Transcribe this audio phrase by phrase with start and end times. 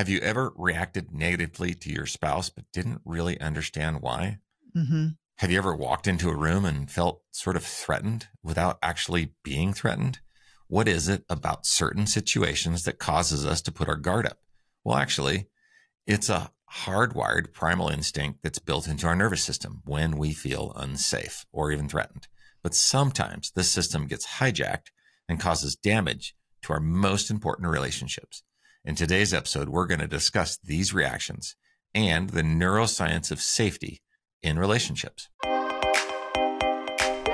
[0.00, 4.38] Have you ever reacted negatively to your spouse but didn't really understand why?
[4.74, 5.08] Mm-hmm.
[5.36, 9.74] Have you ever walked into a room and felt sort of threatened without actually being
[9.74, 10.20] threatened?
[10.68, 14.38] What is it about certain situations that causes us to put our guard up?
[14.84, 15.48] Well, actually,
[16.06, 16.50] it's a
[16.86, 21.90] hardwired primal instinct that's built into our nervous system when we feel unsafe or even
[21.90, 22.26] threatened.
[22.62, 24.92] But sometimes this system gets hijacked
[25.28, 28.42] and causes damage to our most important relationships.
[28.82, 31.54] In today's episode, we're going to discuss these reactions
[31.94, 34.00] and the neuroscience of safety
[34.42, 35.28] in relationships.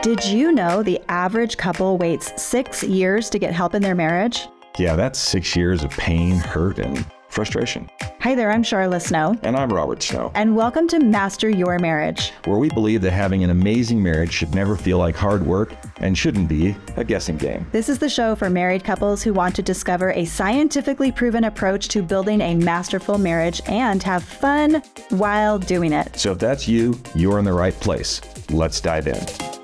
[0.02, 4.48] Did you know the average couple waits six years to get help in their marriage?
[4.76, 7.88] Yeah, that's six years of pain, hurt, and frustration.
[8.20, 9.38] Hi there, I'm Sharla Snow.
[9.42, 10.32] And I'm Robert Snow.
[10.34, 14.54] And welcome to Master Your Marriage, where we believe that having an amazing marriage should
[14.54, 17.66] never feel like hard work and shouldn't be a guessing game.
[17.72, 21.88] This is the show for married couples who want to discover a scientifically proven approach
[21.88, 26.18] to building a masterful marriage and have fun while doing it.
[26.18, 28.22] So if that's you, you're in the right place.
[28.50, 29.55] Let's dive in.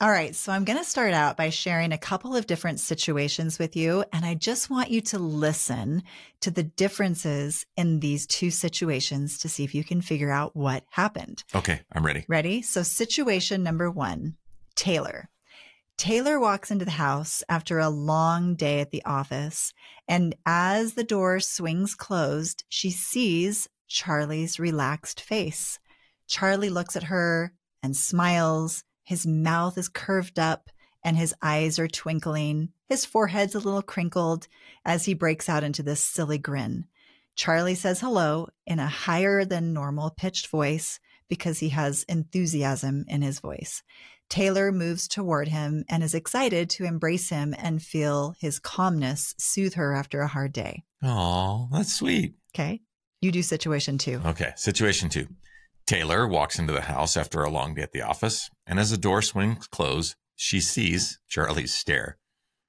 [0.00, 3.60] All right, so I'm going to start out by sharing a couple of different situations
[3.60, 4.04] with you.
[4.12, 6.02] And I just want you to listen
[6.40, 10.82] to the differences in these two situations to see if you can figure out what
[10.90, 11.44] happened.
[11.54, 12.24] Okay, I'm ready.
[12.26, 12.60] Ready?
[12.60, 14.36] So, situation number one
[14.74, 15.30] Taylor.
[15.96, 19.72] Taylor walks into the house after a long day at the office.
[20.08, 25.78] And as the door swings closed, she sees Charlie's relaxed face.
[26.26, 30.70] Charlie looks at her and smiles his mouth is curved up
[31.04, 32.70] and his eyes are twinkling.
[32.88, 34.48] His forehead's a little crinkled
[34.84, 36.86] as he breaks out into this silly grin.
[37.36, 43.22] Charlie says hello in a higher than normal pitched voice because he has enthusiasm in
[43.22, 43.82] his voice.
[44.30, 49.74] Taylor moves toward him and is excited to embrace him and feel his calmness soothe
[49.74, 50.84] her after a hard day.
[51.02, 52.34] Oh, that's sweet.
[52.54, 52.80] Okay.
[53.20, 54.20] You do situation two.
[54.24, 54.52] Okay.
[54.56, 55.26] Situation two.
[55.86, 58.96] Taylor walks into the house after a long day at the office, and as the
[58.96, 62.18] door swings closed, she sees Charlie's stare.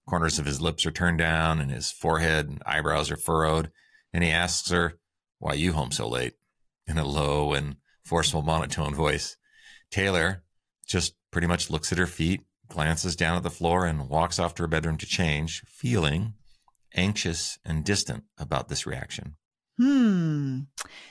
[0.08, 3.72] Corners of his lips are turned down, and his forehead and eyebrows are furrowed,
[4.14, 5.00] and he asks her,
[5.40, 6.34] Why you home so late?
[6.88, 9.38] in a low and forceful monotone voice.
[9.90, 10.44] Taylor
[10.86, 14.54] just pretty much looks at her feet, glances down at the floor, and walks off
[14.56, 16.34] to her bedroom to change, feeling
[16.96, 19.36] anxious and distant about this reaction.
[19.78, 20.59] Hmm.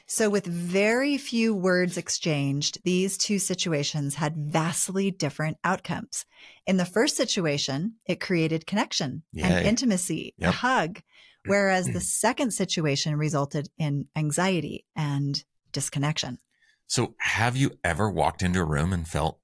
[0.06, 6.24] So, with very few words exchanged, these two situations had vastly different outcomes.
[6.66, 9.42] In the first situation, it created connection Yay.
[9.44, 10.48] and intimacy, Yep.
[10.48, 11.02] a hug,
[11.46, 16.38] whereas the second situation resulted in anxiety and disconnection.
[16.86, 19.40] So, have you ever walked into a room and felt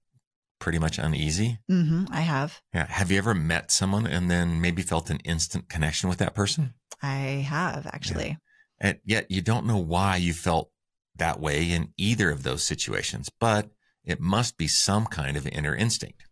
[0.58, 1.58] pretty much uneasy?
[1.70, 2.62] Mm-hmm, I have.
[2.74, 2.86] Yeah.
[2.86, 6.74] Have you ever met someone and then maybe felt an instant connection with that person?
[7.02, 8.38] I have actually.
[8.80, 10.70] And yet you don't know why you felt
[11.16, 13.68] that way in either of those situations, but
[14.04, 16.24] it must be some kind of inner instinct.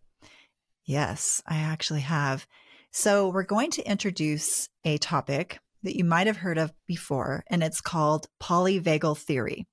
[0.84, 2.47] Yes, I actually have.
[2.91, 7.62] So, we're going to introduce a topic that you might have heard of before, and
[7.62, 9.66] it's called polyvagal theory.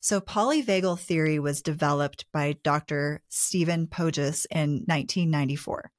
[0.00, 3.22] So, polyvagal theory was developed by Dr.
[3.28, 5.90] Stephen Porges in 1994.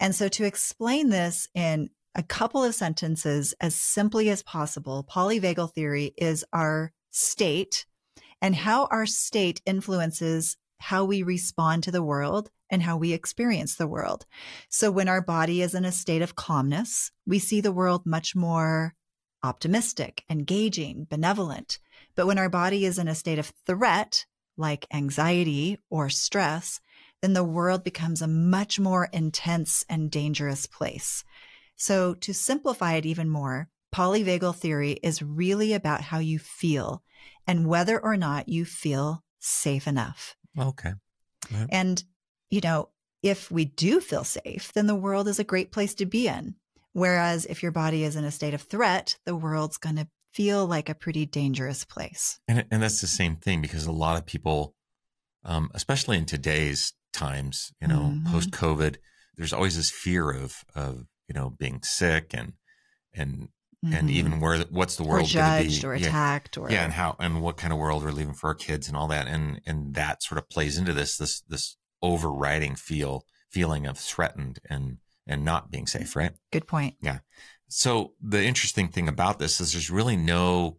[0.00, 5.72] And so, to explain this in a couple of sentences as simply as possible, polyvagal
[5.74, 7.86] theory is our state
[8.40, 13.76] and how our state influences how we respond to the world and how we experience
[13.76, 14.26] the world.
[14.68, 18.34] So when our body is in a state of calmness, we see the world much
[18.34, 18.94] more
[19.42, 21.78] optimistic, engaging, benevolent.
[22.14, 26.80] But when our body is in a state of threat, like anxiety or stress,
[27.22, 31.24] then the world becomes a much more intense and dangerous place.
[31.76, 37.02] So to simplify it even more, polyvagal theory is really about how you feel
[37.46, 40.36] and whether or not you feel safe enough.
[40.58, 40.92] Okay.
[41.52, 41.68] Right.
[41.70, 42.02] And,
[42.50, 42.88] you know,
[43.22, 46.54] if we do feel safe, then the world is a great place to be in.
[46.92, 50.66] Whereas if your body is in a state of threat, the world's going to feel
[50.66, 52.40] like a pretty dangerous place.
[52.48, 54.74] And, and that's the same thing because a lot of people,
[55.44, 58.26] um, especially in today's times, you know, Mhm.
[58.26, 58.96] post COVID,
[59.36, 62.54] there's always this fear of, of, you know, being sick and,
[63.12, 63.48] and,
[63.82, 64.12] and Mhm.
[64.12, 65.32] even where, what's the world be?
[65.32, 66.08] judged or Yeah.
[66.08, 68.88] attacked or yeah and how and what kind of world we're leaving for our kids
[68.88, 73.24] and all that and and that sort of plays into this this this overriding feel
[73.50, 76.96] feeling of threatened and and not being safe right good point.
[77.00, 77.18] Yeah.
[77.68, 80.78] So the interesting thing about this is there's really no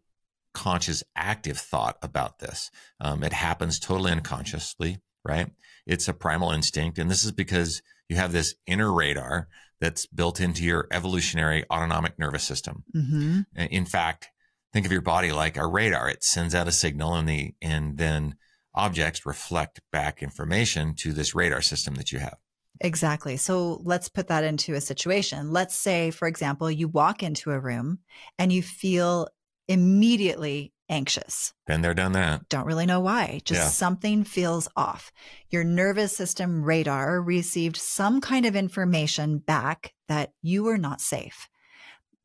[0.53, 5.51] conscious active thought about this um, it happens totally unconsciously right
[5.85, 9.47] it's a primal instinct and this is because you have this inner radar
[9.79, 14.29] that's built into your evolutionary autonomic nervous system hmm in fact,
[14.73, 16.09] think of your body like a radar.
[16.09, 18.35] It sends out a signal and the, and then
[18.75, 22.37] objects reflect back information to this radar system that you have.
[22.81, 23.37] Exactly.
[23.37, 25.51] So let's put that into a situation.
[25.51, 27.99] Let's say, for example, you walk into a room
[28.37, 29.27] and you feel
[29.67, 31.53] immediately anxious.
[31.65, 32.49] Been there, done that.
[32.49, 33.41] Don't really know why.
[33.43, 33.69] Just Yeah.
[33.69, 35.11] something feels off.
[35.49, 41.49] Your nervous system radar received some kind of information back that you were not safe.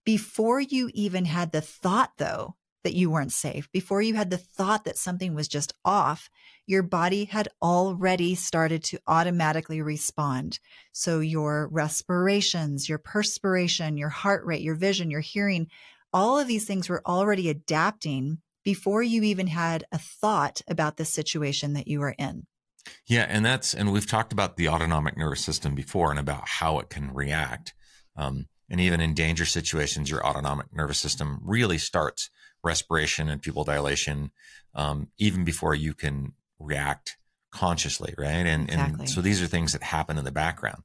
[0.05, 4.39] Before you even had the thought, though, that you weren't safe, before you had the
[4.39, 6.29] thought that something was just off,
[6.67, 10.59] your body had already started to automatically respond.
[10.91, 15.69] So your respirations, your perspiration, your heart rate, your vision, your hearing,
[16.13, 21.05] all of these things were already adapting before you even had a thought about the
[21.05, 22.47] situation that you were in.
[23.07, 26.79] Yeah, and that's and we've talked about the autonomic nervous system before and about how
[26.79, 27.75] it can react.
[28.17, 32.31] Um, and even in danger situations, your autonomic nervous system really starts
[32.65, 34.31] respiration and pupil dilation
[34.75, 37.17] um, even before you can react
[37.51, 38.47] consciously, right?
[38.47, 39.01] And Exactly.
[39.01, 40.83] and so these are things that happen in the background.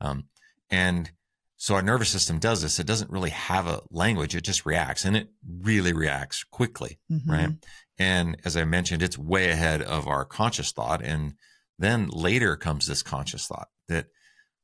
[0.00, 0.24] Um,
[0.70, 1.10] and
[1.58, 2.78] so our nervous system does this.
[2.78, 7.28] It doesn't really have a language; it just reacts, and it really reacts quickly Mhm.
[7.28, 7.50] right?
[7.98, 11.02] And as I mentioned, it's way ahead of our conscious thought.
[11.04, 11.34] And
[11.78, 14.06] then later comes this conscious thought that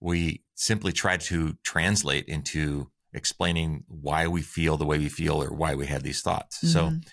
[0.00, 5.52] we simply try to translate into explaining why we feel the way we feel or
[5.52, 6.58] why we had these thoughts.
[6.72, 7.06] So Mhm.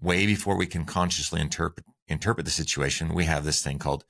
[0.00, 4.04] way before we can consciously interpret interpret the situation, we have this thing called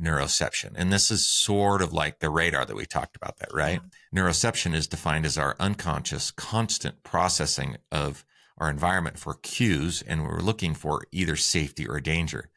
[0.00, 0.72] neuroception.
[0.76, 3.80] And this is sort of like the radar that we talked about that, right?
[4.14, 8.24] Neuroception is defined as our unconscious constant processing of
[8.58, 12.50] our environment for cues and we're looking for either safety or danger.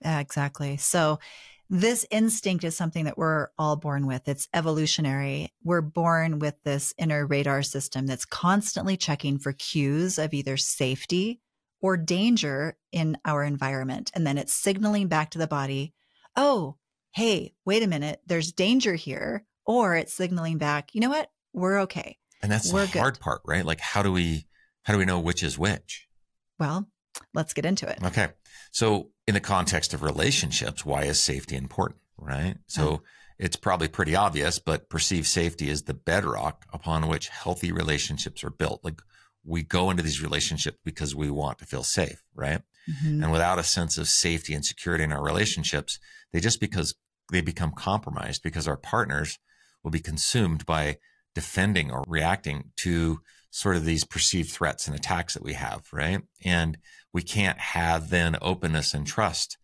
[0.00, 0.76] Yeah, exactly.
[0.76, 1.18] So
[1.68, 4.28] this instinct is something that we're all born with.
[4.28, 5.52] It's evolutionary.
[5.64, 11.40] We're born with this inner radar system that's constantly checking for cues of either safety
[11.80, 14.12] or danger in our environment.
[14.14, 15.92] And then it's signaling back to the body,
[16.36, 16.76] oh,
[17.12, 19.44] hey, wait a minute, there's danger here.
[19.64, 21.28] Or it's signaling back, you know what?
[21.52, 22.18] We're okay.
[22.42, 22.98] And that's We're the good.
[23.00, 23.64] hard part, right?
[23.64, 24.46] Like how do we
[24.84, 26.06] how do we know which is which?
[26.60, 26.86] Well,
[27.34, 27.98] let's get into it.
[28.04, 28.28] Okay.
[28.70, 32.56] So, in the context of relationships, why is safety important, right?
[32.68, 33.02] So,
[33.38, 38.50] it's probably pretty obvious, but perceived safety is the bedrock upon which healthy relationships are
[38.50, 38.84] built.
[38.84, 39.00] Like,
[39.44, 42.62] we go into these relationships because we want to feel safe, right?
[42.88, 43.22] Mhm.
[43.24, 45.98] And without a sense of safety and security in our relationships,
[46.36, 46.94] they just because
[47.32, 49.38] they become compromised because our partners
[49.82, 50.98] will be consumed by
[51.34, 56.20] defending or reacting to sort of these perceived threats and attacks that we have, right?
[56.44, 56.76] And
[57.10, 59.56] we can't have then openness and trust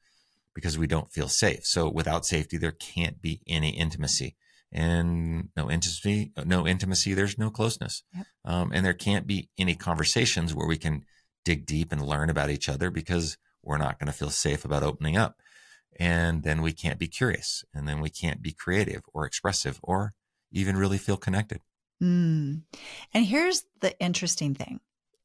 [0.54, 1.66] because we don't feel safe.
[1.66, 4.36] So without safety, there can't be any intimacy.
[4.72, 8.02] And no intimacy, no intimacy, there's no closeness.
[8.16, 8.26] Yep.
[8.46, 11.04] Um, and there can't be any conversations where we can
[11.44, 14.82] dig deep and learn about each other because we're not going to feel safe about
[14.82, 15.41] opening up.
[15.98, 20.14] And then we can't be curious and then we can't be creative or expressive or
[20.50, 21.60] even really feel connected.
[22.02, 22.62] Mm.
[23.14, 24.80] And here's the interesting thing.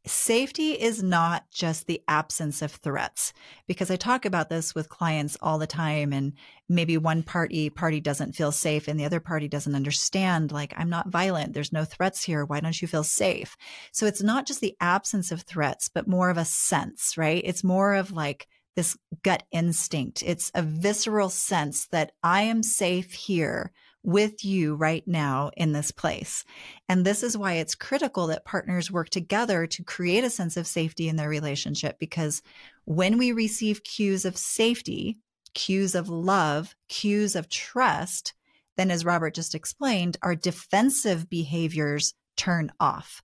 [0.05, 3.33] Safety is not just the absence of threats
[3.67, 6.31] because i talk about this with clients all the time and
[6.69, 10.89] maybe one party party doesn't feel safe and the other party doesn't understand like i'm
[10.89, 11.53] not violent.
[11.53, 12.45] There's no threats here.
[12.45, 13.57] Why don't you feel safe?
[13.91, 17.41] So it's not just the absence of threats but more of a sense right?
[17.43, 18.47] It's more of like
[18.77, 23.73] this gut instinct it's a visceral sense that i am safe here
[24.07, 26.45] with you right now in this place.
[26.87, 30.65] And this is why it's critical that partners work together to create a sense of
[30.65, 31.99] safety in their relationship.
[31.99, 32.41] Because
[32.85, 35.17] when we receive cues of safety,
[35.53, 38.33] cues of love, cues of trust,
[38.77, 43.21] then as Robert just explained, our defensive behaviors turn off.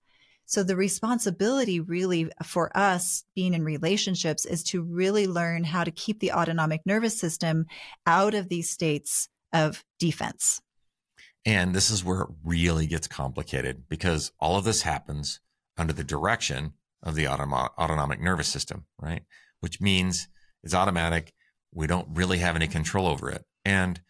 [0.53, 5.89] So the responsibility really for us being in relationships is to really learn how to
[5.89, 7.65] keep the autonomic nervous system
[8.05, 10.61] out of these states of defense.
[11.43, 15.39] And this is where it really gets complicated because all of this happens
[15.75, 19.23] under the direction of the automo- autonomic nervous system, right?
[19.61, 20.27] Which means
[20.63, 21.33] it's automatic.
[21.73, 23.43] We don't really have any control over it.
[23.65, 24.01] And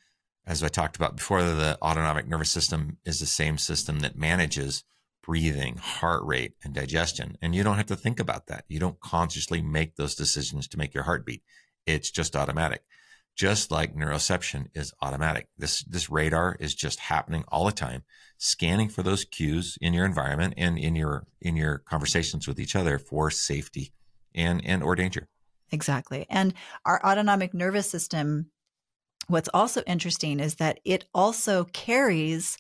[0.46, 4.84] as I talked about before, the autonomic nervous system is the same system that manages
[5.24, 7.38] breathing, heart rate, and digestion.
[7.42, 8.66] And you don't have to think about that.
[8.68, 11.44] You don't consciously make those decisions to make your heart beat.
[11.86, 12.84] It's just automatic
[13.36, 15.48] just like neuroception is automatic.
[15.58, 18.04] This, this radar is just happening all the time,
[18.38, 22.76] scanning for those cues in your environment and in your, in your conversations with each
[22.76, 23.92] other for safety
[24.36, 25.28] and, and or danger.
[25.72, 26.28] Exactly.
[26.30, 26.54] And
[26.86, 28.52] our autonomic nervous system,
[29.28, 32.58] what's also interesting is that it also carries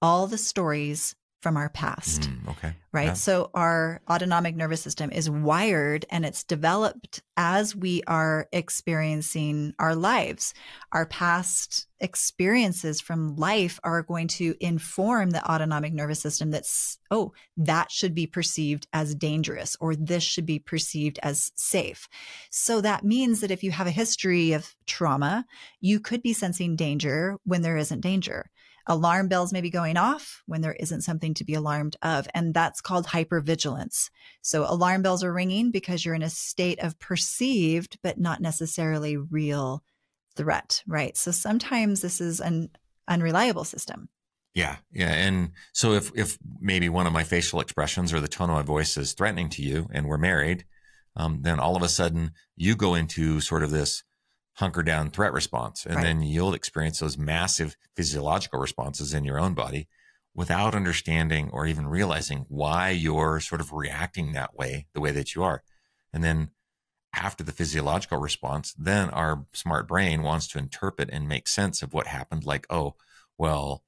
[0.00, 2.22] all the stories from our past.
[2.22, 2.74] Mm, okay.
[2.90, 3.08] Right.
[3.08, 3.12] Yeah.
[3.12, 9.94] So our autonomic nervous system is wired and it's developed as we are experiencing our
[9.94, 10.52] lives.
[10.90, 17.32] Our past experiences from life are going to inform the autonomic nervous system that's, oh,
[17.56, 22.08] that should be perceived as dangerous or this should be perceived as safe.
[22.50, 25.46] So that means that if you have a history of trauma,
[25.80, 28.50] you could be sensing danger when there isn't danger
[28.88, 32.26] alarm bells may be going off when there isn't something to be alarmed of.
[32.34, 34.10] And that's called hypervigilance.
[34.42, 39.16] So alarm bells are ringing because you're in a state of perceived, but not necessarily
[39.16, 39.84] real
[40.36, 41.16] threat, right?
[41.16, 42.70] So sometimes this is an
[43.06, 44.08] unreliable system.
[44.54, 48.50] Yeah, yeah, and so if if maybe one of my facial expressions or the tone
[48.50, 50.64] of my voice is threatening to you, and we're married,
[51.14, 54.02] um, then all of a sudden you go into sort of this
[54.58, 55.86] hunker down threat response.
[55.86, 56.02] And right.
[56.02, 59.86] then you'll experience those massive physiological responses in your own body
[60.34, 65.36] without understanding or even realizing why you're sort of reacting that way, the way that
[65.36, 65.62] you are.
[66.12, 66.50] And then
[67.14, 71.94] after the physiological response, then our smart brain wants to interpret and make sense of
[71.94, 72.44] what happened.
[72.44, 72.96] Like, oh,
[73.38, 73.84] well,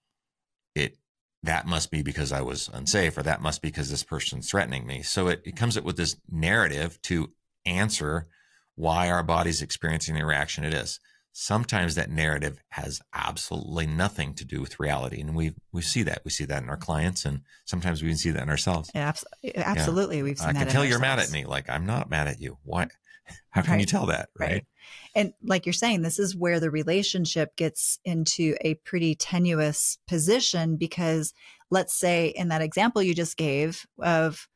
[0.76, 0.98] it,
[1.42, 4.86] that must be because I was unsafe or that must be because this person's threatening
[4.86, 5.02] me.
[5.02, 7.32] So it, it comes up with this narrative to
[7.66, 8.28] answer
[8.74, 11.00] why our body's experiencing the reaction it is.
[11.32, 15.20] Sometimes that narrative has absolutely nothing to do with reality.
[15.20, 16.22] And we we see that.
[16.24, 18.90] We see that in our clients and sometimes we even see that in ourselves.
[19.54, 20.18] absolutely.
[20.18, 20.22] Yeah.
[20.24, 20.58] We've seen I that.
[20.58, 21.44] I can tell you're mad at me.
[21.44, 22.58] Like I'm not mad at you.
[22.64, 22.88] Why
[23.50, 23.80] how can right.
[23.80, 24.28] you tell that?
[24.38, 24.50] Right?
[24.50, 24.66] right.
[25.14, 30.76] And like you're saying, this is where the relationship gets into a pretty tenuous position
[30.76, 31.32] because
[31.70, 34.48] let's say in that example you just gave of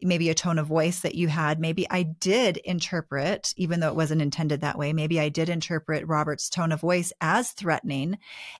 [0.00, 1.58] maybe a tone of voice that you had.
[1.58, 6.06] Maybe I did interpret, even though it wasn't intended that way, maybe I did interpret
[6.06, 8.18] Robert's tone of voice as threatening.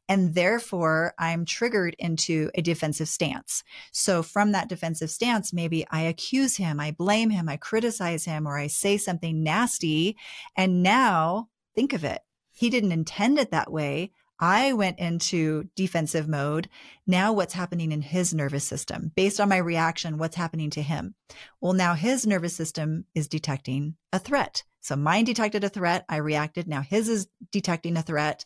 [0.08, 3.62] And therefore, I'm triggered into a defensive stance.
[3.92, 8.46] So from that defensive stance, maybe I accuse him, I blame him, I criticize him,
[8.46, 10.16] or I say something nasty.
[10.56, 12.20] And now think of it.
[12.50, 14.10] He didn't intend it that way.
[14.40, 16.68] I went into defensive mode.
[17.06, 20.18] Now what's happening in his nervous system based on my reaction?
[20.18, 21.14] What's happening to him?
[21.60, 24.62] Well, now his nervous system is detecting a threat.
[24.80, 26.04] So mine detected a threat.
[26.08, 26.68] I reacted.
[26.68, 28.44] Now his is detecting a threat.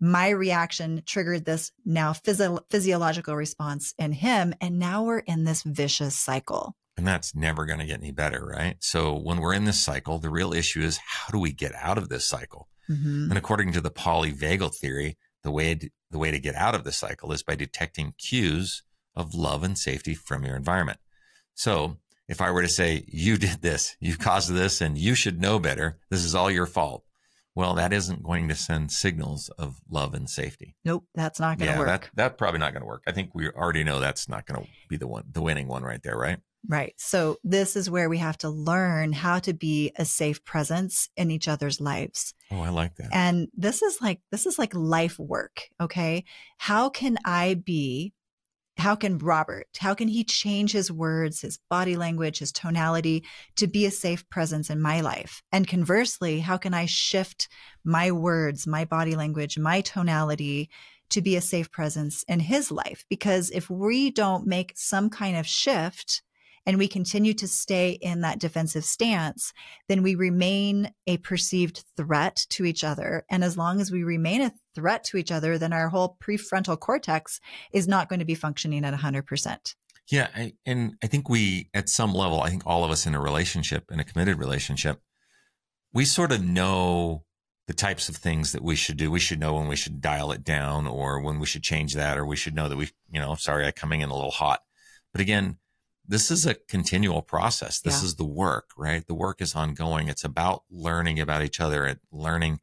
[0.00, 4.54] My reaction triggered this now physio- physiological response in him.
[4.60, 6.74] And now we're in this vicious cycle.
[6.96, 8.76] And that's never going to get any better, right?
[8.80, 11.98] So when we're in this cycle, the real issue is how do we get out
[11.98, 12.68] of this cycle?
[12.88, 13.30] Mm-hmm.
[13.30, 16.82] And according to the polyvagal theory, the way to, the way to get out of
[16.82, 18.82] the cycle is by detecting cues
[19.14, 20.98] of love and safety from your environment.
[21.54, 21.98] So
[22.28, 25.58] if I were to say, you did this, you caused this, and you should know
[25.58, 27.04] better, this is all your fault.
[27.54, 30.74] Well, that isn't going to send signals of love and safety.
[30.84, 31.86] Nope, that's not going to yeah, work.
[31.86, 33.04] That, that's probably not going to work.
[33.06, 35.84] I think we already know that's not going to be the one, the winning one
[35.84, 36.38] right there, right?
[36.66, 36.94] Right.
[36.96, 41.30] So this is where we have to learn how to be a safe presence in
[41.30, 42.32] each other's lives.
[42.50, 43.10] Oh, I like that.
[43.12, 45.68] And this is like, this is like life work.
[45.78, 46.24] Okay.
[46.56, 48.14] How can I be,
[48.78, 53.24] how can Robert, how can he change his words, his body language, his tonality
[53.56, 55.42] to be a safe presence in my life?
[55.52, 57.46] And conversely, how can I shift
[57.84, 60.70] my words, my body language, my tonality
[61.10, 63.04] to be a safe presence in his life?
[63.10, 66.22] Because if we don't make some kind of shift,
[66.66, 69.52] and we continue to stay in that defensive stance,
[69.88, 73.24] then we remain a perceived threat to each other.
[73.30, 76.78] And as long as we remain a threat to each other, then our whole prefrontal
[76.78, 77.40] cortex
[77.72, 79.74] is not going to be functioning at 100%.
[80.10, 80.28] Yeah.
[80.34, 83.20] I, and I think we, at some level, I think all of us in a
[83.20, 85.00] relationship, in a committed relationship,
[85.92, 87.24] we sort of know
[87.66, 89.10] the types of things that we should do.
[89.10, 92.18] We should know when we should dial it down or when we should change that,
[92.18, 94.60] or we should know that we, you know, sorry, I'm coming in a little hot.
[95.12, 95.56] But again,
[96.06, 97.80] this is a continual process.
[97.80, 98.06] This yeah.
[98.06, 99.06] is the work, right?
[99.06, 100.08] The work is ongoing.
[100.08, 102.60] It's about learning about each other and learning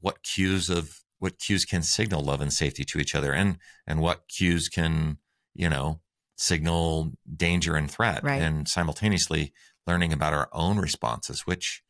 [0.00, 4.00] what cues of what cues can signal love and safety to each other and and
[4.00, 5.18] what cues can,
[5.54, 6.00] you know,
[6.36, 8.42] signal danger and threat right.
[8.42, 9.52] and simultaneously
[9.86, 11.82] learning about our own responses, which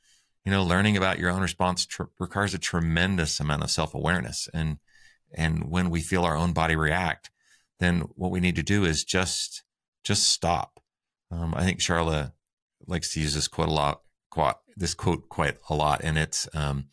[0.45, 4.79] you know, learning about your own response tr- requires a tremendous amount of self-awareness and
[5.37, 7.31] and when we feel our own body react,
[7.81, 9.65] then what we need to do is just
[10.05, 10.74] just stop.
[11.35, 12.33] Um, I think Sharla
[12.87, 16.49] likes to use this quote a lot, quote, this quote quite a lot, and it's,
[16.55, 16.87] um,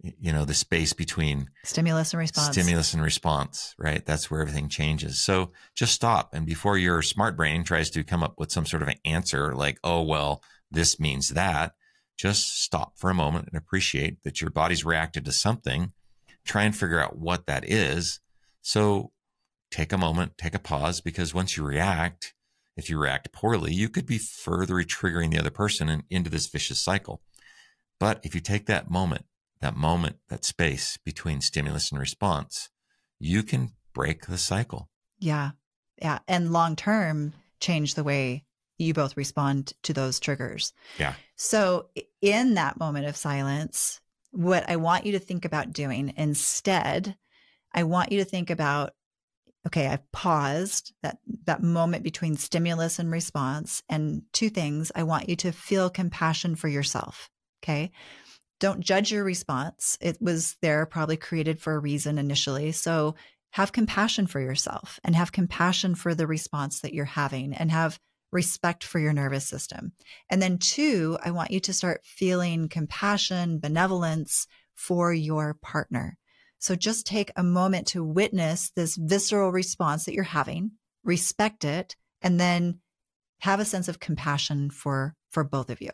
[0.00, 2.52] you know, the space between stimulus and response.
[2.52, 4.04] Stimulus and response, right?
[4.04, 5.20] That's where everything changes.
[5.20, 6.32] So just stop.
[6.32, 9.54] And before your smart brain tries to come up with some sort of an answer
[9.54, 11.74] like, oh, well, this means that,
[12.16, 15.92] just stop for a moment and appreciate that your body's reacted to something.
[16.44, 18.20] Try and figure out what that is.
[18.62, 19.12] So
[19.70, 22.34] take a moment, take a pause, because once you react,
[22.76, 26.46] if you react poorly, you could be further triggering the other person and into this
[26.46, 27.22] vicious cycle.
[27.98, 29.24] But if you take that moment,
[29.60, 32.68] that moment, that space between stimulus and response,
[33.18, 34.90] you can break the cycle.
[35.18, 35.52] Yeah.
[36.00, 36.18] Yeah.
[36.28, 38.44] And long term, change the way
[38.78, 40.74] you both respond to those triggers.
[40.98, 41.14] Yeah.
[41.36, 41.88] So,
[42.20, 44.00] in that moment of silence,
[44.32, 47.16] what I want you to think about doing instead,
[47.72, 48.92] I want you to think about
[49.66, 55.28] okay, I've paused that that moment between stimulus and response and two things, I want
[55.28, 57.28] you to feel compassion for yourself,
[57.62, 57.90] okay?
[58.60, 59.98] Don't judge your response.
[60.00, 62.72] It was there probably created for a reason initially.
[62.72, 63.16] So,
[63.50, 67.98] have compassion for yourself and have compassion for the response that you're having and have
[68.30, 69.92] respect for your nervous system.
[70.28, 76.18] And then, two, I want you to start feeling compassion, benevolence for your partner.
[76.58, 80.72] So just take a moment to witness this visceral response that you're having,
[81.04, 82.80] respect it, and then
[83.40, 85.90] have a sense of compassion for for both of you.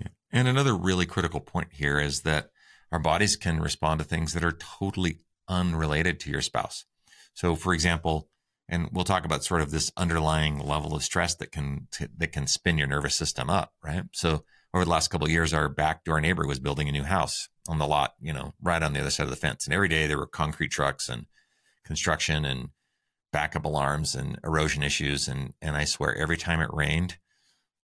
[0.00, 0.08] Yeah.
[0.32, 2.50] And another really critical point here is that
[2.90, 6.84] our bodies can respond to things that are totally unrelated to your spouse.
[7.34, 8.28] So for example,
[8.68, 12.32] and we'll talk about sort of this underlying level of stress that can t- that
[12.32, 14.04] can spin your nervous system up, right?
[14.12, 14.44] So
[14.74, 17.86] over the last couple years, our backdoor neighbor was building a new house on the
[17.86, 20.18] lot, you know, right on the other side of the fence, and every day there
[20.18, 21.26] were concrete trucks and
[21.84, 22.70] construction and
[23.32, 27.18] backup alarms and erosion issues, and and I swear every time it rained,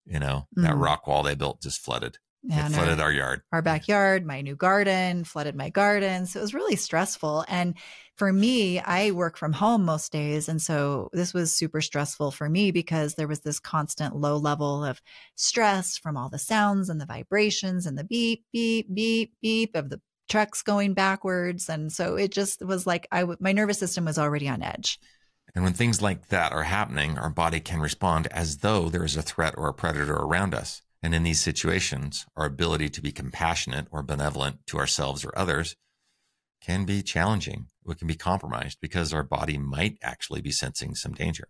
[0.05, 0.63] you know, mm.
[0.63, 2.19] that rock wall they built just flooded.
[2.45, 3.43] Yeah, it flooded our, our yard.
[3.53, 6.27] Our backyard, my new garden, flooded my garden.
[6.27, 7.45] So it was really stressful.
[7.47, 7.77] And
[8.17, 10.49] for me, I work from home most days.
[10.49, 14.85] And so this was super stressful for me because there was this constant low level
[14.85, 15.01] of
[15.37, 19.91] stress from all the sounds and the vibrations and the beep, beep, beep, beep of
[19.91, 21.69] the trucks going backwards.
[21.69, 24.99] And so it just was like I w- my nervous system was already on edge.
[25.55, 29.17] And when things like that are happening, our body can respond as though there is
[29.17, 30.81] a threat or a predator around us.
[31.03, 35.75] And in these situations, our ability to be compassionate or benevolent to ourselves or others
[36.61, 37.67] can be challenging.
[37.87, 41.49] It can be compromised because our body might actually be sensing some danger.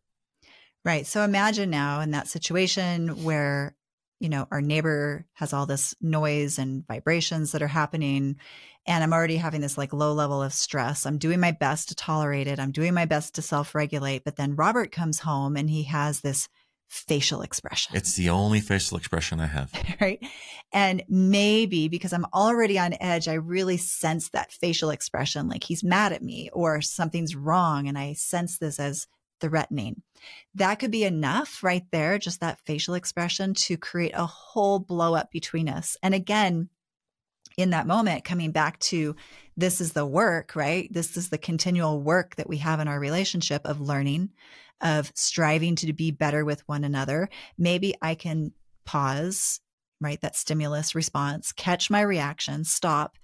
[0.84, 1.06] Right.
[1.06, 3.76] So imagine now in that situation where,
[4.20, 8.36] you know, our neighbor has all this noise and vibrations that are happening.
[8.86, 11.04] And I'm already having this like low level of stress.
[11.04, 12.58] I'm doing my best to tolerate it.
[12.58, 14.24] I'm doing my best to self regulate.
[14.24, 16.48] But then Robert comes home and he has this
[16.92, 17.96] facial expression.
[17.96, 19.72] It's the only facial expression I have.
[20.00, 20.22] right.
[20.72, 25.82] And maybe because I'm already on edge, I really sense that facial expression like he's
[25.82, 27.88] mad at me or something's wrong.
[27.88, 29.06] And I sense this as
[29.40, 30.02] threatening.
[30.54, 35.14] That could be enough right there, just that facial expression to create a whole blow
[35.14, 35.96] up between us.
[36.02, 36.68] And again,
[37.56, 39.16] in that moment, coming back to
[39.56, 40.92] this is the work, right?
[40.92, 44.30] This is the continual work that we have in our relationship of learning,
[44.80, 47.28] of striving to be better with one another.
[47.58, 48.52] Maybe I can
[48.84, 49.60] pause,
[50.00, 50.20] right?
[50.20, 53.18] That stimulus response, catch my reaction, stop,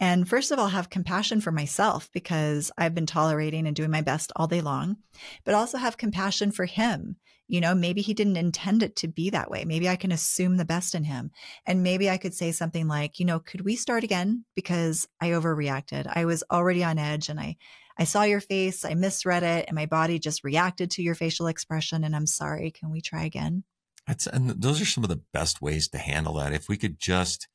[0.00, 4.00] and first of all, have compassion for myself because I've been tolerating and doing my
[4.00, 4.96] best all day long,
[5.44, 7.16] but also have compassion for him.
[7.46, 9.64] You know, maybe he didn't intend it to be that way.
[9.64, 11.30] Maybe I can assume the best in him.
[11.66, 14.44] And maybe I could say something like, you know, could we start again?
[14.56, 16.10] Because I overreacted.
[16.12, 17.56] I was already on edge and I,
[17.98, 21.46] I saw your face, I misread it, and my body just reacted to your facial
[21.46, 22.02] expression.
[22.02, 22.70] And I'm sorry.
[22.70, 23.62] Can we try again?
[24.06, 26.52] That's, and those are some of the best ways to handle that.
[26.52, 27.46] If we could just,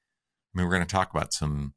[0.53, 1.73] I mean, we're going to talk about some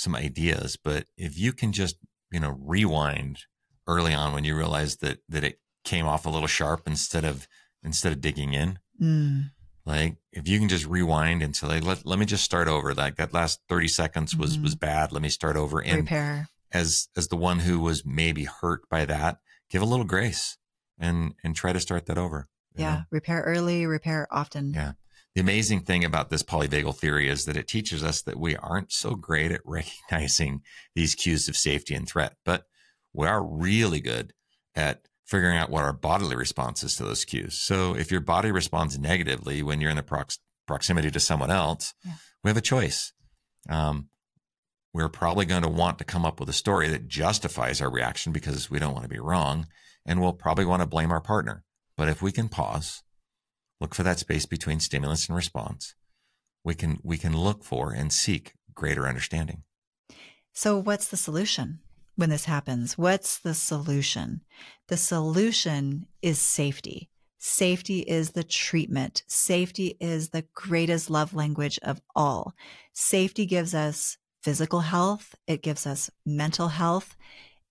[0.00, 1.96] some ideas, but if you can just,
[2.30, 3.40] you know, rewind
[3.86, 7.46] early on when you realize that that it came off a little sharp instead of
[7.82, 8.78] instead of digging in.
[9.00, 9.50] Mm.
[9.86, 12.94] Like if you can just rewind and say, like, let, let me just start over.
[12.94, 14.64] Like that last 30 seconds was mm-hmm.
[14.64, 15.12] was bad.
[15.12, 15.82] Let me start over.
[15.82, 16.48] And repair.
[16.72, 19.38] As as the one who was maybe hurt by that,
[19.70, 20.58] give a little grace
[20.98, 22.48] and and try to start that over.
[22.76, 22.94] Yeah.
[22.94, 23.02] Know?
[23.10, 24.72] Repair early, repair often.
[24.74, 24.92] Yeah.
[25.34, 28.92] The amazing thing about this polyvagal theory is that it teaches us that we aren't
[28.92, 30.62] so great at recognizing
[30.94, 32.64] these cues of safety and threat, but
[33.12, 34.32] we are really good
[34.74, 37.54] at figuring out what our bodily response is to those cues.
[37.54, 41.94] So if your body responds negatively when you're in the prox- proximity to someone else,
[42.04, 42.14] yeah.
[42.42, 43.12] we have a choice.
[43.68, 44.08] Um,
[44.92, 48.32] we're probably going to want to come up with a story that justifies our reaction
[48.32, 49.68] because we don't want to be wrong.
[50.04, 51.62] And we'll probably want to blame our partner.
[51.96, 53.02] But if we can pause
[53.80, 55.94] look for that space between stimulus and response.
[56.64, 59.62] We can we can look for and seek greater understanding.
[60.52, 61.80] So what's the solution
[62.16, 62.98] when this happens?
[62.98, 64.42] What's the solution?
[64.88, 67.08] The solution is safety.
[67.38, 69.22] Safety is the treatment.
[69.26, 72.52] Safety is the greatest love language of all.
[72.92, 75.34] Safety gives us physical health.
[75.46, 77.16] It gives us mental health.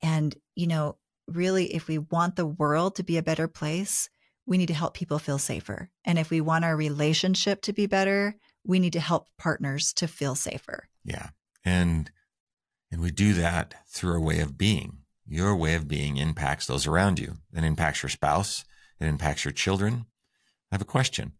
[0.01, 4.09] And you know really, if we want the world to be a better place,
[4.49, 5.89] we need to help people feel safer.
[6.03, 8.35] And if we want our relationship to be better,
[8.65, 10.89] we need to help partners to feel safer.
[11.05, 11.29] Yeah.
[11.63, 12.11] And
[12.91, 14.97] and we do that through our way of being.
[15.27, 17.37] Your way of being impacts those around you.
[17.53, 18.65] It impacts your spouse.
[18.99, 20.07] It impacts your children.
[20.71, 21.33] I have a question.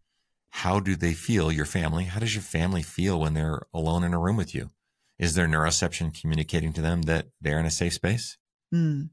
[0.51, 2.03] How do they feel, your family?
[2.03, 4.69] How does your family feel when they're alone in a room with you?
[5.17, 8.37] Is their neuroception communicating to them that they're in a safe space?
[8.73, 9.09] Mm.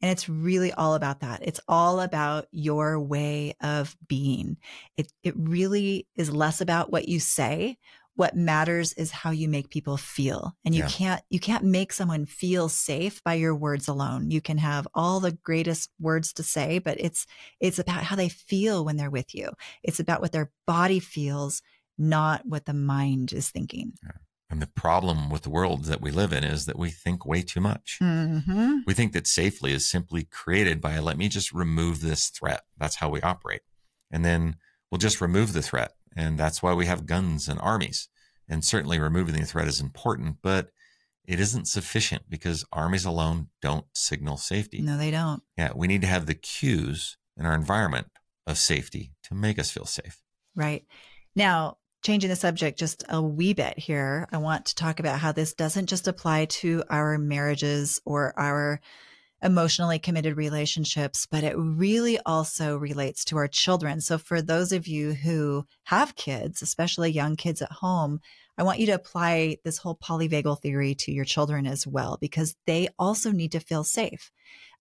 [0.00, 1.40] And it's really all about that.
[1.42, 4.56] It's all about your way of being.
[4.96, 7.78] It, it really is less about what you say.
[8.14, 10.54] What matters is how you make people feel.
[10.64, 10.88] And you yeah.
[10.88, 14.30] can't, you can't make someone feel safe by your words alone.
[14.30, 17.26] You can have all the greatest words to say, but it's,
[17.58, 19.50] it's about how they feel when they're with you.
[19.82, 21.62] It's about what their body feels,
[21.96, 23.92] not what the mind is thinking.
[24.02, 24.10] Yeah.
[24.52, 27.40] And the problem with the world that we live in is that we think way
[27.40, 27.98] too much.
[28.02, 28.80] Mm-hmm.
[28.86, 32.60] We think that safely is simply created by let me just remove this threat.
[32.76, 33.62] That's how we operate.
[34.10, 34.56] And then
[34.90, 35.92] we'll just remove the threat.
[36.14, 38.10] And that's why we have guns and armies.
[38.46, 40.68] And certainly removing the threat is important, but
[41.24, 44.82] it isn't sufficient because armies alone don't signal safety.
[44.82, 45.42] No, they don't.
[45.56, 48.08] Yeah, we need to have the cues in our environment
[48.46, 50.20] of safety to make us feel safe.
[50.54, 50.84] Right.
[51.34, 55.32] Now, changing the subject just a wee bit here, I want to talk about how
[55.32, 58.80] this doesn't just apply to our marriages or our
[59.42, 64.00] emotionally committed relationships, but it really also relates to our children.
[64.00, 68.20] So, for those of you who have kids, especially young kids at home,
[68.58, 72.54] I want you to apply this whole polyvagal theory to your children as well, because
[72.66, 74.30] they also need to feel safe.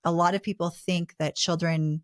[0.03, 2.03] A lot of people think that children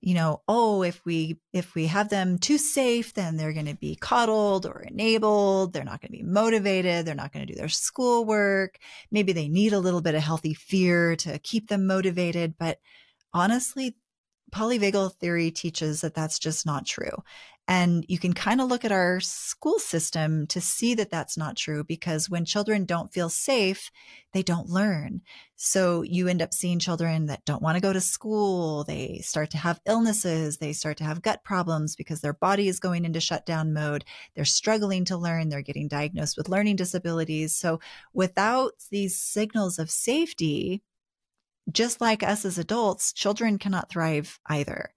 [0.00, 3.76] you know, oh, if we if we have them too safe, then they're going to
[3.76, 5.72] be coddled or enabled.
[5.72, 7.04] They're not going to be motivated.
[7.04, 8.78] They're not going to do their schoolwork.
[9.10, 12.54] Maybe they need a little bit of healthy fear to keep them motivated.
[12.58, 12.78] But
[13.34, 13.96] honestly,
[14.50, 17.22] polyvagal theory teaches that that's just not true.
[17.70, 21.56] And you can kind of look at our school system to see that that's not
[21.56, 23.92] true because when children don't feel safe,
[24.32, 25.20] they don't learn.
[25.54, 28.82] So you end up seeing children that don't want to go to school.
[28.82, 30.56] They start to have illnesses.
[30.56, 34.04] They start to have gut problems because their body is going into shutdown mode.
[34.34, 35.48] They're struggling to learn.
[35.48, 37.54] They're getting diagnosed with learning disabilities.
[37.54, 37.78] So
[38.12, 40.82] without these signals of safety,
[41.70, 44.90] just like us as adults, children cannot thrive either.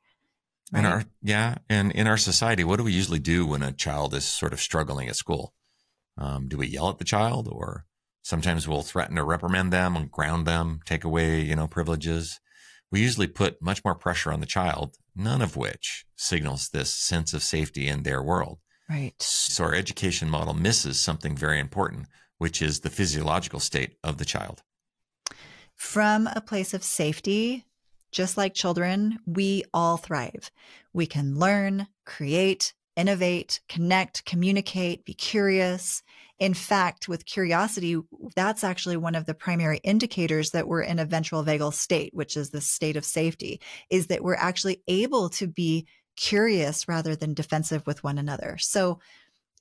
[0.71, 0.79] Right?
[0.79, 4.13] In our yeah, and in our society, what do we usually do when a child
[4.13, 5.53] is sort of struggling at school?
[6.17, 7.85] Um, do we yell at the child, or
[8.23, 12.39] sometimes we'll threaten to reprimand them and ground them, take away you know privileges?
[12.91, 17.33] We usually put much more pressure on the child, none of which signals this sense
[17.33, 18.59] of safety in their world.
[18.89, 19.19] Right.
[19.19, 24.25] So our education model misses something very important, which is the physiological state of the
[24.25, 24.61] child.
[25.75, 27.65] From a place of safety,
[28.11, 30.51] just like children, we all thrive.
[30.93, 36.03] We can learn, create, innovate, connect, communicate, be curious.
[36.39, 37.97] In fact, with curiosity,
[38.35, 42.37] that's actually one of the primary indicators that we're in a ventral vagal state, which
[42.37, 47.33] is the state of safety, is that we're actually able to be curious rather than
[47.33, 48.57] defensive with one another.
[48.59, 48.99] So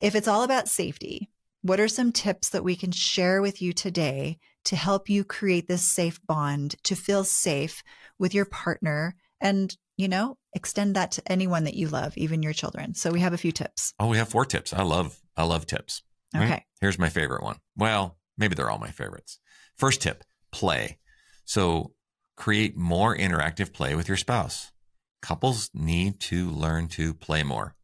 [0.01, 1.31] if it's all about safety,
[1.63, 5.69] what are some tips that we can share with you today to help you create
[5.69, 7.83] this safe bond, to feel safe
[8.19, 12.53] with your partner and, you know, extend that to anyone that you love, even your
[12.53, 12.95] children.
[12.95, 13.95] So we have a few tips.
[13.99, 14.73] Oh, we have four tips.
[14.73, 16.03] I love, I love tips.
[16.35, 16.45] Right?
[16.45, 16.65] Okay.
[16.81, 17.57] Here's my favorite one.
[17.77, 19.39] Well, maybe they're all my favorites.
[19.77, 20.99] First tip, play.
[21.45, 21.93] So
[22.37, 24.73] create more interactive play with your spouse.
[25.21, 27.75] Couples need to learn to play more.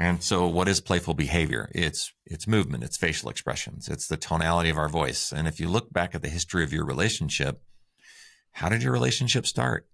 [0.00, 1.70] And so what is playful behavior?
[1.74, 5.30] It's it's movement, it's facial expressions, it's the tonality of our voice.
[5.30, 7.60] And if you look back at the history of your relationship,
[8.52, 9.86] how did your relationship start?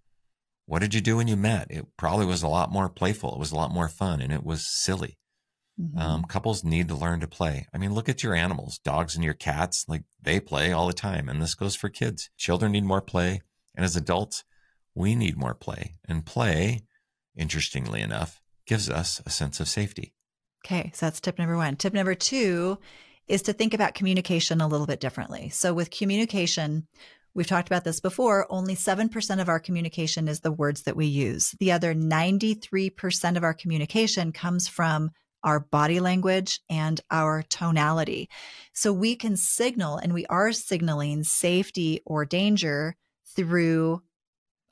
[0.64, 1.66] What did you do when you met?
[1.70, 3.34] It probably was a lot more playful.
[3.34, 5.18] It was a lot more fun and it was silly.
[5.80, 5.98] Mm-hmm.
[5.98, 7.66] Um, couples need to learn to play.
[7.74, 10.92] I mean, look at your animals, dogs and your cats, like they play all the
[10.92, 11.28] time.
[11.28, 12.30] And this goes for kids.
[12.38, 13.42] Children need more play.
[13.74, 14.44] And as adults,
[14.94, 15.96] we need more play.
[16.08, 16.84] And play,
[17.36, 20.12] interestingly enough, gives us a sense of safety.
[20.64, 21.76] Okay, so that's tip number one.
[21.76, 22.78] Tip number two
[23.28, 25.48] is to think about communication a little bit differently.
[25.50, 26.86] So, with communication,
[27.34, 31.06] we've talked about this before, only 7% of our communication is the words that we
[31.06, 31.54] use.
[31.60, 35.10] The other 93% of our communication comes from
[35.44, 38.28] our body language and our tonality.
[38.72, 42.96] So, we can signal, and we are signaling safety or danger
[43.36, 44.02] through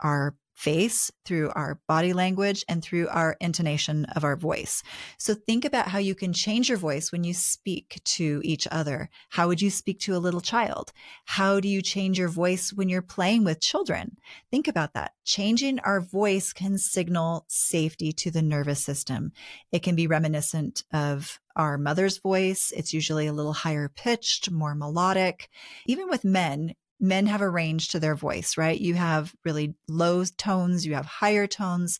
[0.00, 4.82] our face, through our body language, and through our intonation of our voice.
[5.18, 9.10] So think about how you can change your voice when you speak to each other.
[9.30, 10.92] How would you speak to a little child?
[11.24, 14.16] How do you change your voice when you're playing with children?
[14.50, 15.12] Think about that.
[15.24, 19.32] Changing our voice can signal safety to the nervous system.
[19.72, 22.72] It can be reminiscent of our mother's voice.
[22.76, 25.48] It's usually a little higher pitched, more melodic.
[25.86, 28.80] Even with men, men have a range to their voice, right?
[28.80, 31.98] You have really low tones, you have higher tones.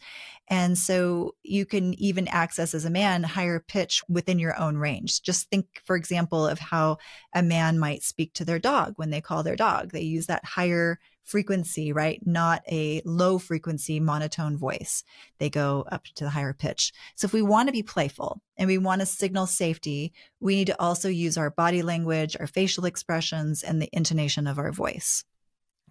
[0.48, 5.22] And so you can even access as a man higher pitch within your own range.
[5.22, 6.98] Just think, for example, of how
[7.34, 9.92] a man might speak to their dog when they call their dog.
[9.92, 12.20] They use that higher frequency, right?
[12.24, 15.02] Not a low frequency monotone voice.
[15.38, 16.92] They go up to the higher pitch.
[17.16, 20.66] So if we want to be playful and we want to signal safety, we need
[20.68, 25.24] to also use our body language, our facial expressions, and the intonation of our voice.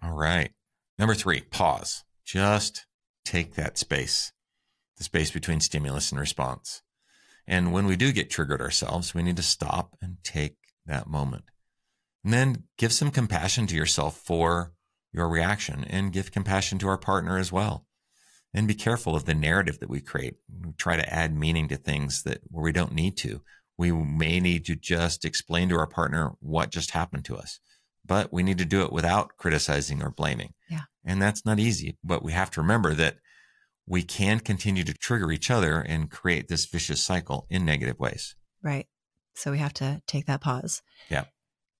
[0.02, 0.50] All right.
[0.98, 2.04] Number three, pause.
[2.24, 2.86] Just
[3.24, 4.32] take that space,
[4.96, 6.82] the space between stimulus and response.
[7.46, 11.44] And when we do get triggered ourselves, we need to stop and take that moment.
[12.22, 14.72] And then give some compassion to yourself for
[15.14, 17.86] your reaction and give compassion to our partner as well.
[18.52, 20.36] And be careful of the narrative that we create.
[20.48, 23.42] We try to add meaning to things that where we don't need to.
[23.76, 27.58] We may need to just explain to our partner what just happened to us,
[28.06, 30.54] but we need to do it without criticizing or blaming.
[30.70, 30.82] Yeah.
[31.04, 33.16] And that's not easy, but we have to remember that
[33.86, 38.36] we can continue to trigger each other and create this vicious cycle in negative ways.
[38.62, 38.86] Right.
[39.34, 40.82] So we have to take that pause.
[41.10, 41.24] Yeah.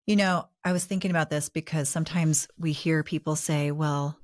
[0.06, 4.18] You know, I was thinking about this because sometimes we hear people say, well,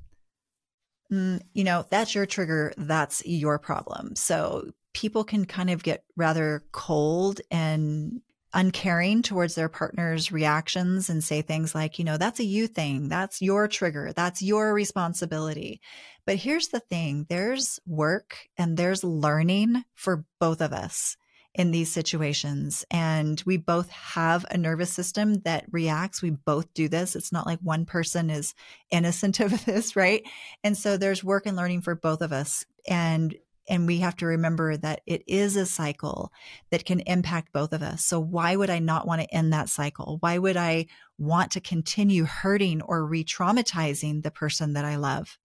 [1.10, 2.72] mm, you know, that's your trigger.
[2.76, 4.14] That's your problem.
[4.16, 8.20] So people can kind of get rather cold and
[8.52, 13.08] uncaring towards their partner's reactions and say things like, you know, that's a you thing.
[13.08, 14.12] That's your trigger.
[14.14, 15.80] That's your responsibility.
[16.26, 21.16] But here's the thing there's work and there's learning for both of us
[21.54, 22.84] in these situations.
[22.90, 26.22] And we both have a nervous system that reacts.
[26.22, 27.16] We both do this.
[27.16, 28.54] It's not like one person is
[28.90, 30.22] innocent of this, right?
[30.62, 32.64] And so there's work and learning for both of us.
[32.88, 33.34] And
[33.68, 36.32] and we have to remember that it is a cycle
[36.70, 38.04] that can impact both of us.
[38.04, 40.16] So why would I not want to end that cycle?
[40.18, 40.86] Why would I
[41.18, 45.38] want to continue hurting or re-traumatizing the person that I love?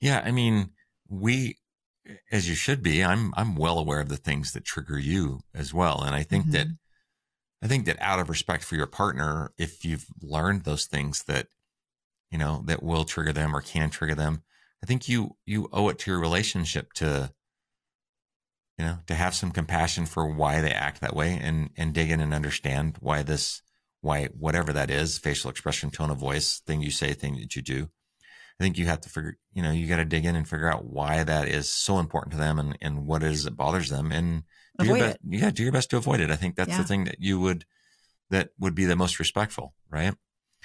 [0.00, 0.70] Yeah, I mean,
[1.08, 1.56] we
[2.30, 5.74] as you should be, I'm I'm well aware of the things that trigger you as
[5.74, 6.52] well, and I think mm-hmm.
[6.52, 6.66] that
[7.62, 11.48] I think that out of respect for your partner, if you've learned those things that
[12.30, 14.42] you know that will trigger them or can trigger them,
[14.82, 17.32] I think you you owe it to your relationship to
[18.78, 22.10] you know to have some compassion for why they act that way and and dig
[22.10, 23.62] in and understand why this
[24.00, 27.62] why whatever that is facial expression tone of voice thing you say thing that you
[27.62, 27.88] do
[28.58, 30.70] I think you have to figure, you know, you got to dig in and figure
[30.70, 33.88] out why that is so important to them and, and what it is that bothers
[33.88, 34.42] them and
[34.78, 35.20] do avoid your best, it.
[35.28, 35.50] Yeah.
[35.50, 36.30] Do your best to avoid it.
[36.30, 36.78] I think that's yeah.
[36.78, 37.64] the thing that you would,
[38.30, 40.14] that would be the most respectful, right?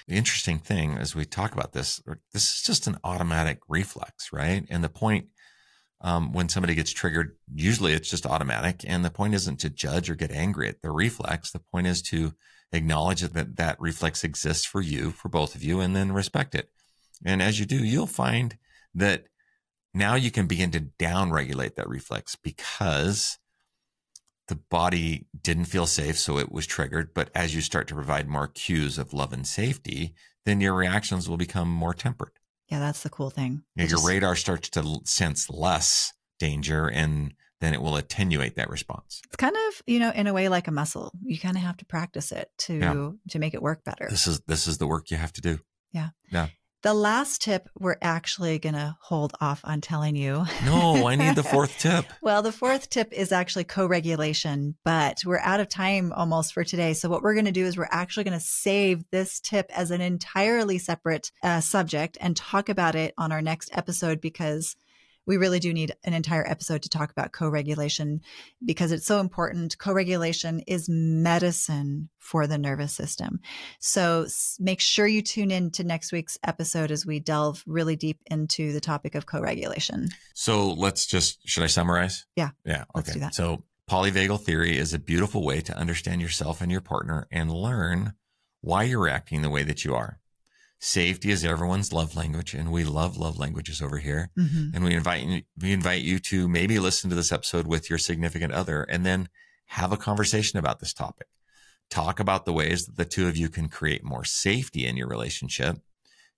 [0.08, 2.02] The interesting thing as we talk about this,
[2.32, 4.66] this is just an automatic reflex, right?
[4.68, 5.28] And the point,
[6.00, 8.84] um, when somebody gets triggered, usually it's just automatic.
[8.86, 11.52] And the point isn't to judge or get angry at the reflex.
[11.52, 12.34] The point is to
[12.72, 16.68] acknowledge that that reflex exists for you, for both of you, and then respect it.
[17.24, 18.56] And as you do, you'll find
[18.94, 19.24] that
[19.92, 23.38] now you can begin to downregulate that reflex because
[24.48, 27.14] the body didn't feel safe, so it was triggered.
[27.14, 31.28] But as you start to provide more cues of love and safety, then your reactions
[31.28, 32.32] will become more tempered.
[32.68, 33.62] Yeah, that's the cool thing.
[33.76, 34.06] Yeah, your just...
[34.06, 39.22] radar starts to sense less danger and then it will attenuate that response.
[39.26, 41.12] It's kind of, you know, in a way like a muscle.
[41.22, 43.10] You kind of have to practice it to yeah.
[43.30, 44.06] to make it work better.
[44.10, 45.60] This is this is the work you have to do.
[45.92, 46.10] Yeah.
[46.30, 46.48] Yeah.
[46.84, 50.44] The last tip we're actually going to hold off on telling you.
[50.66, 52.04] No, I need the fourth tip.
[52.20, 56.62] well, the fourth tip is actually co regulation, but we're out of time almost for
[56.62, 56.92] today.
[56.92, 59.90] So, what we're going to do is we're actually going to save this tip as
[59.90, 64.76] an entirely separate uh, subject and talk about it on our next episode because
[65.26, 68.20] we really do need an entire episode to talk about co regulation
[68.64, 69.78] because it's so important.
[69.78, 73.40] Co regulation is medicine for the nervous system.
[73.80, 74.26] So
[74.58, 78.72] make sure you tune in to next week's episode as we delve really deep into
[78.72, 80.08] the topic of co regulation.
[80.34, 82.26] So let's just, should I summarize?
[82.36, 82.50] Yeah.
[82.64, 82.82] Yeah.
[82.82, 82.88] Okay.
[82.94, 83.34] Let's do that.
[83.34, 88.14] So polyvagal theory is a beautiful way to understand yourself and your partner and learn
[88.60, 90.18] why you're acting the way that you are.
[90.84, 94.28] Safety is everyone's love language, and we love love languages over here.
[94.38, 94.74] Mm-hmm.
[94.74, 97.98] And we invite you, we invite you to maybe listen to this episode with your
[97.98, 99.30] significant other, and then
[99.68, 101.28] have a conversation about this topic.
[101.88, 105.08] Talk about the ways that the two of you can create more safety in your
[105.08, 105.78] relationship,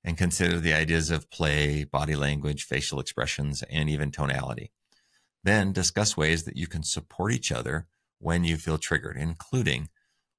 [0.04, 4.70] and consider the ideas of play, body language, facial expressions, and even tonality.
[5.42, 7.88] Then discuss ways that you can support each other
[8.20, 9.88] when you feel triggered, including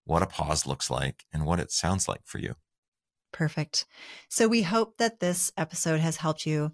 [0.06, 2.56] what a pause looks like and what it sounds like for you.
[3.32, 3.86] Perfect.
[4.30, 6.72] So we hope that this episode has helped you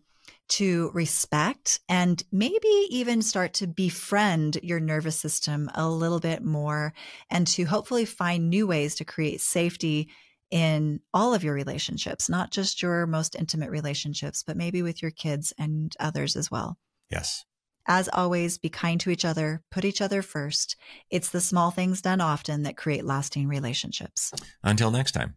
[0.50, 6.94] to respect and maybe even start to befriend your nervous system a little bit more
[7.30, 10.10] and to hopefully find new ways to create safety
[10.52, 15.12] in all of your relationships, not just your most intimate relationships, but maybe with your
[15.12, 16.78] kids and others as well.
[17.10, 17.44] Yes.
[17.88, 20.78] As always, be kind to each other, put each other first.
[21.10, 24.32] It's the small things done often that create lasting relationships.
[24.64, 25.36] Until next time.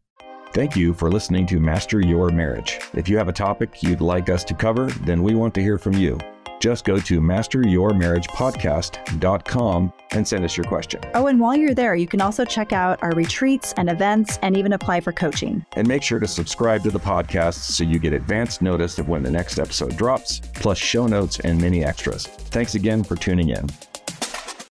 [0.52, 2.78] Thank you for listening to Master Your Marriage.
[2.94, 5.78] If you have a topic you'd like us to cover, then we want to hear
[5.78, 6.18] from you.
[6.61, 11.02] Just go to masteryourmarriagepodcast.com and send us your question.
[11.14, 14.56] Oh, and while you're there, you can also check out our retreats and events and
[14.56, 15.66] even apply for coaching.
[15.74, 19.22] And make sure to subscribe to the podcast so you get advance notice of when
[19.22, 22.26] the next episode drops, plus show notes and many extras.
[22.26, 23.66] Thanks again for tuning in.